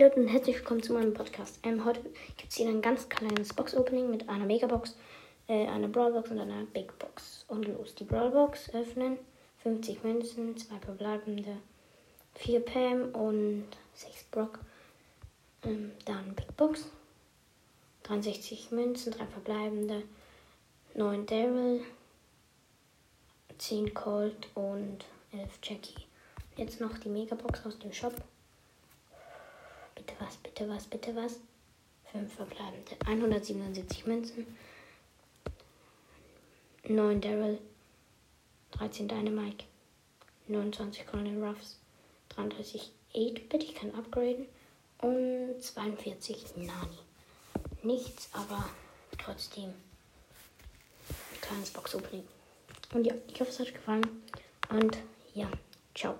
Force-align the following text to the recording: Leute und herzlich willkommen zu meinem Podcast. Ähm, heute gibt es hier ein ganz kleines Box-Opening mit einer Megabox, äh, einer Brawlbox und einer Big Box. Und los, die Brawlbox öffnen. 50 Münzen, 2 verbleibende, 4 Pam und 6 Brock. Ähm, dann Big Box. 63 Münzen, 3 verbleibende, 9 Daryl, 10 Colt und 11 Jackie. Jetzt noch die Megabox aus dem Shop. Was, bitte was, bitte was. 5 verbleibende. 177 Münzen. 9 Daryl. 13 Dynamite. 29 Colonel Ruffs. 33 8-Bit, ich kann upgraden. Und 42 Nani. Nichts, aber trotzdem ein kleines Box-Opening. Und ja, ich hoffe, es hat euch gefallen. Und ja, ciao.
Leute 0.00 0.18
und 0.18 0.28
herzlich 0.28 0.56
willkommen 0.56 0.82
zu 0.82 0.94
meinem 0.94 1.12
Podcast. 1.12 1.58
Ähm, 1.62 1.84
heute 1.84 2.00
gibt 2.38 2.48
es 2.48 2.56
hier 2.56 2.70
ein 2.70 2.80
ganz 2.80 3.10
kleines 3.10 3.52
Box-Opening 3.52 4.10
mit 4.10 4.30
einer 4.30 4.46
Megabox, 4.46 4.96
äh, 5.46 5.66
einer 5.66 5.88
Brawlbox 5.88 6.30
und 6.30 6.38
einer 6.38 6.64
Big 6.72 6.98
Box. 6.98 7.44
Und 7.48 7.68
los, 7.68 7.94
die 7.96 8.04
Brawlbox 8.04 8.72
öffnen. 8.72 9.18
50 9.62 10.02
Münzen, 10.02 10.56
2 10.56 10.78
verbleibende, 10.78 11.58
4 12.36 12.60
Pam 12.60 13.14
und 13.14 13.66
6 13.92 14.24
Brock. 14.30 14.60
Ähm, 15.64 15.92
dann 16.06 16.34
Big 16.34 16.56
Box. 16.56 16.90
63 18.04 18.70
Münzen, 18.70 19.12
3 19.12 19.26
verbleibende, 19.26 20.02
9 20.94 21.26
Daryl, 21.26 21.82
10 23.58 23.92
Colt 23.92 24.48
und 24.54 25.04
11 25.32 25.58
Jackie. 25.62 26.06
Jetzt 26.56 26.80
noch 26.80 26.96
die 26.96 27.10
Megabox 27.10 27.66
aus 27.66 27.78
dem 27.78 27.92
Shop. 27.92 28.14
Was, 30.20 30.36
bitte 30.36 30.68
was, 30.68 30.86
bitte 30.86 31.16
was. 31.16 31.40
5 32.12 32.32
verbleibende. 32.32 32.96
177 33.06 34.06
Münzen. 34.06 34.46
9 36.84 37.20
Daryl. 37.20 37.58
13 38.72 39.08
Dynamite. 39.08 39.64
29 40.48 41.06
Colonel 41.06 41.42
Ruffs. 41.42 41.78
33 42.30 42.92
8-Bit, 43.14 43.64
ich 43.64 43.74
kann 43.74 43.94
upgraden. 43.94 44.46
Und 44.98 45.60
42 45.60 46.56
Nani. 46.56 46.98
Nichts, 47.82 48.28
aber 48.32 48.68
trotzdem 49.18 49.70
ein 51.08 51.40
kleines 51.40 51.70
Box-Opening. 51.70 52.26
Und 52.92 53.06
ja, 53.06 53.14
ich 53.28 53.40
hoffe, 53.40 53.50
es 53.50 53.58
hat 53.58 53.66
euch 53.68 53.74
gefallen. 53.74 54.06
Und 54.68 54.98
ja, 55.34 55.50
ciao. 55.94 56.16